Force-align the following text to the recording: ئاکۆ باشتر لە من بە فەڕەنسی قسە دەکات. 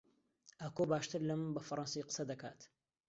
ئاکۆ 0.61 0.83
باشتر 0.91 1.21
لە 1.29 1.35
من 1.39 1.49
بە 1.55 1.61
فەڕەنسی 1.67 2.05
قسە 2.07 2.23
دەکات. 2.31 2.59